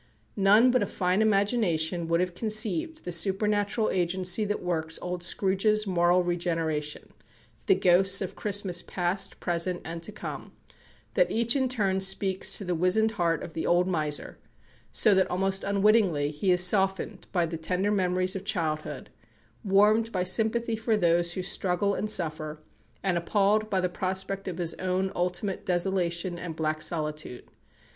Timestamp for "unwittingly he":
15.63-16.49